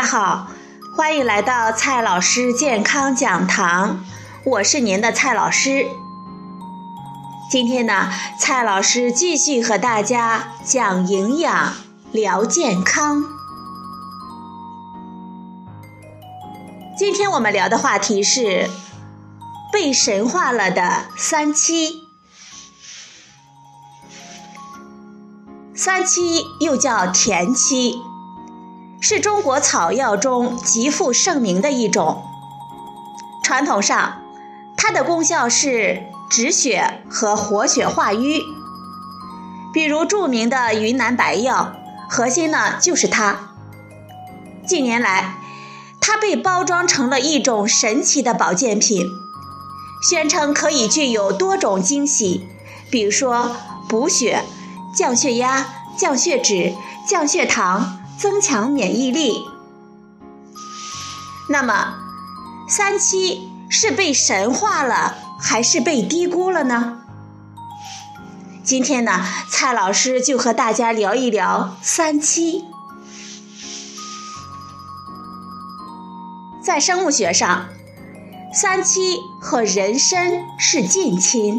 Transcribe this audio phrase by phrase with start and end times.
[0.00, 0.46] 大家好，
[0.96, 4.02] 欢迎来到蔡老师健康讲堂，
[4.46, 5.90] 我是您的蔡老师。
[7.50, 11.74] 今天呢，蔡老师继续和大家讲营养、
[12.12, 13.22] 聊健康。
[16.98, 18.70] 今天我们聊的话题是
[19.70, 22.08] 被神化了的三七。
[25.74, 28.09] 三七又叫田七。
[29.00, 32.22] 是中国草药中极负盛名的一种。
[33.42, 34.22] 传统上，
[34.76, 38.42] 它的功效是止血和活血化瘀。
[39.72, 41.72] 比如著名的云南白药，
[42.08, 43.50] 核心呢就是它。
[44.66, 45.34] 近年来，
[46.00, 49.06] 它被包装成了一种神奇的保健品，
[50.08, 52.46] 宣称可以具有多种惊喜，
[52.90, 53.56] 比如说
[53.88, 54.44] 补血、
[54.94, 56.74] 降血压、降血脂、
[57.06, 57.99] 降血糖。
[58.20, 59.46] 增强免疫力。
[61.48, 61.94] 那么，
[62.68, 66.98] 三七是被神化了，还是被低估了呢？
[68.62, 72.66] 今天呢，蔡老师就和大家聊一聊三七。
[76.62, 77.68] 在生物学上，
[78.52, 81.58] 三七和人参是近亲。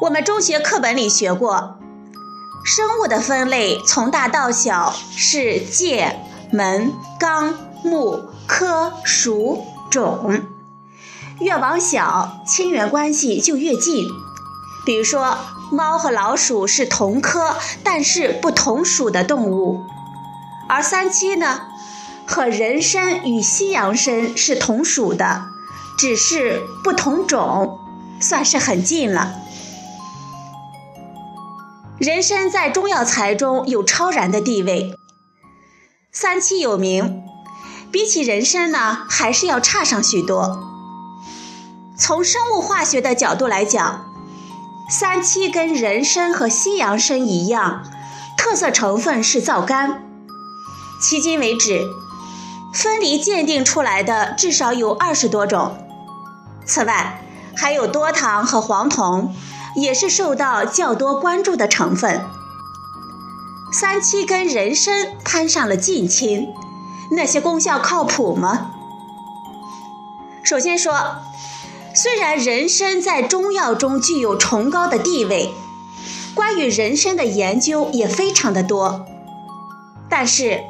[0.00, 1.76] 我们中学课本里学过。
[2.72, 6.20] 生物的分类从大到小是界、
[6.52, 10.40] 门、纲、目、科、属、种，
[11.40, 14.06] 越往小亲缘关系就越近。
[14.86, 15.36] 比如说，
[15.72, 19.84] 猫和老鼠是同科但是不同属的动物，
[20.68, 21.62] 而三七呢，
[22.24, 25.48] 和人参与西洋参是同属的，
[25.98, 27.80] 只是不同种，
[28.20, 29.34] 算是很近了。
[32.00, 34.94] 人参在中药材中有超然的地位，
[36.10, 37.22] 三七有名，
[37.92, 40.58] 比起人参呢，还是要差上许多。
[41.98, 44.06] 从生物化学的角度来讲，
[44.88, 47.84] 三七跟人参和西洋参一样，
[48.34, 50.00] 特色成分是皂苷。
[51.02, 51.86] 迄今为止，
[52.72, 55.76] 分离鉴定出来的至少有二十多种。
[56.64, 57.22] 此外，
[57.54, 59.34] 还有多糖和黄酮。
[59.76, 62.20] 也是受到较多关注的成分。
[63.72, 66.48] 三七跟人参攀上了近亲，
[67.12, 68.72] 那些功效靠谱吗？
[70.42, 71.16] 首先说，
[71.94, 75.52] 虽然人参在中药中具有崇高的地位，
[76.34, 79.06] 关于人参的研究也非常的多，
[80.08, 80.64] 但是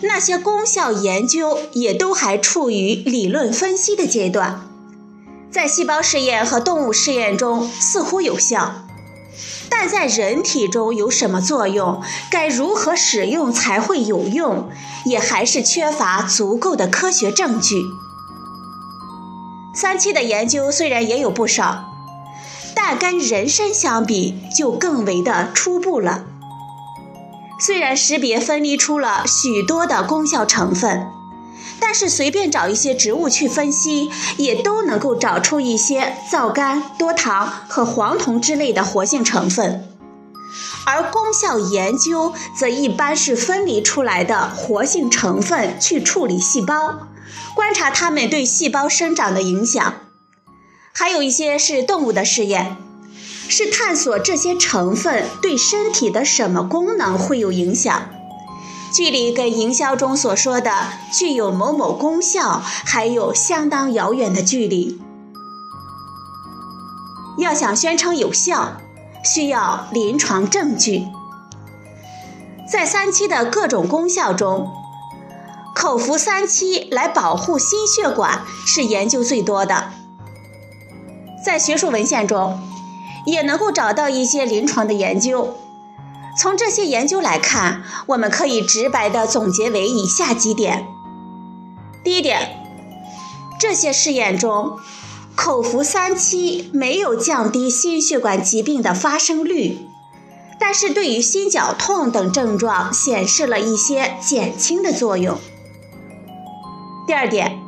[0.00, 4.66] 那些功效研究也都还处于理论分析的阶段。
[5.52, 8.86] 在细胞试验和动物试验中似乎有效，
[9.68, 14.70] 但在人体中有什么作用，该如何使用才会有用，
[15.04, 17.84] 也还是缺乏足够的科学证据。
[19.74, 21.84] 三期的研究虽然也有不少，
[22.74, 26.24] 但跟人参相比就更为的初步了。
[27.60, 31.06] 虽然识别分离出了许多的功效成分。
[31.84, 39.88] 但是随便找一些植物去分析，也都能够找出一些皂苷、多糖和黄酮之类的活性成分，
[40.86, 47.08] 而功效研究则一般是分离出来的活性成分去处理细胞，
[47.56, 49.94] 观察它们对细胞生长的影响。
[50.94, 52.76] 还有一些是动物的试验，
[53.48, 58.08] 是探索这些成分对身体的什么功能会有影响。
[58.92, 60.70] 距离跟营销中所说的
[61.10, 65.00] 具有某某功效还有相当遥远的距离。
[67.38, 68.76] 要想宣称有效，
[69.24, 71.06] 需要临床证据。
[72.70, 74.70] 在三七的各种功效中，
[75.74, 79.86] 口服三七来保护心血管是研究最多的。
[81.44, 82.60] 在学术文献中，
[83.24, 85.56] 也能够找到一些临床的研究。
[86.34, 90.86] 从这些研究来看，我们可以直白的总结为以下几点：
[92.02, 92.56] 第一点，
[93.60, 94.78] 这些试验中，
[95.36, 99.86] 口服三七没有降低心血管疾病的发生率，
[100.58, 105.38] 但是对于心绞痛等症状显示了一些减轻的作用。
[107.06, 107.58] 第二点，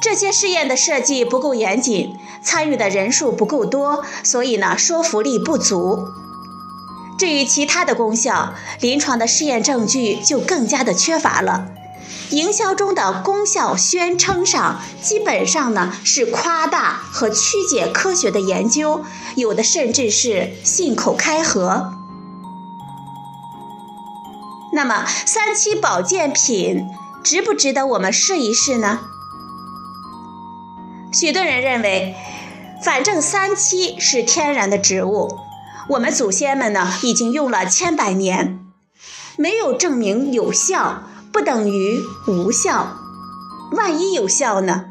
[0.00, 6.06] 这些试验的设计不够严谨，参与的人数不够多，所以呢，说服力不足。
[7.18, 11.66] 至于其他的功效，临床的试验证据就更加的缺乏了。
[12.30, 19.02] 营销中的功效宣称上，基本上呢是夸大和曲解科学的研究，
[19.34, 21.92] 有的甚至是信口开河。
[24.72, 26.86] 那么三七保健品
[27.24, 29.00] 值不值得我们试一试呢？
[31.12, 32.14] 许多人认为，
[32.84, 35.38] 反正三七是天然的植物，
[35.90, 38.60] 我们祖先们呢已经用了千百年，
[39.36, 41.02] 没有证明有效，
[41.32, 42.98] 不等于无效。
[43.72, 44.84] 万一有效呢？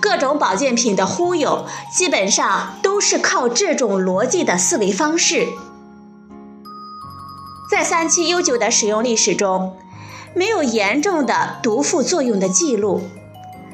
[0.00, 5.48] 各种保健品的忽悠，基本上都是靠这种逻辑的思维方式。
[7.68, 9.76] 在三七悠久的使用历史中，
[10.34, 13.02] 没有严重的毒副作用的记录。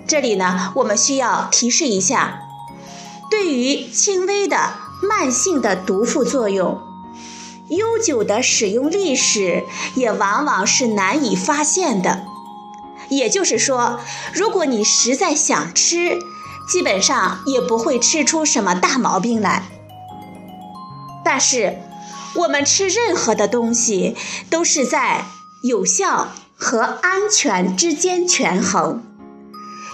[0.07, 2.41] 这里呢，我们需要提示一下：
[3.31, 4.57] 对于轻微的
[5.03, 6.81] 慢性的毒副作用，
[7.69, 9.65] 悠久的使用历史
[9.95, 12.25] 也往往是难以发现的。
[13.09, 14.01] 也就是说，
[14.33, 16.19] 如果你实在想吃，
[16.69, 19.65] 基本上也不会吃出什么大毛病来。
[21.25, 21.79] 但是，
[22.35, 24.17] 我们吃任何的东西
[24.49, 25.27] 都是在
[25.63, 29.03] 有效和安全之间权衡，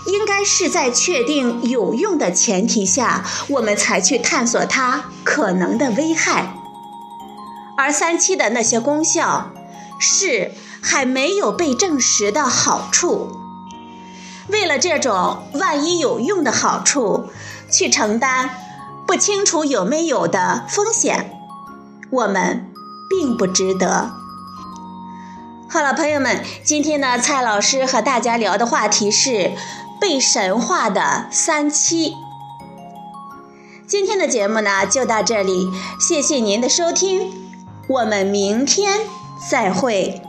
[0.08, 6.55] 应该是在确定有用的前提下，我们才去探索它可能的危害。
[7.76, 9.52] 而三七的那些功效
[10.00, 10.52] 是。
[10.81, 13.32] 还没有被证实的好处，
[14.46, 17.25] 为了这种万一有用的好处，
[17.69, 18.49] 去承担
[19.06, 21.32] 不清楚有没有的风险，
[22.10, 22.72] 我们
[23.10, 24.12] 并不值得。
[25.69, 29.50] 好了，朋友们，今天呢，蔡老师和大家聊的话题是
[30.00, 32.16] 被神化的三七。
[33.86, 37.32] 今天的节目呢，就到这里，谢谢您的收听，
[37.88, 39.00] 我们明天
[39.50, 40.22] 再会。